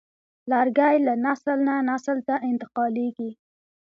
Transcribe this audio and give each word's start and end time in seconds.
لرګی 0.51 0.95
له 1.07 1.13
نسل 1.25 1.57
نه 1.67 1.75
نسل 1.89 2.17
ته 2.27 2.35
انتقالېږي. 2.49 3.29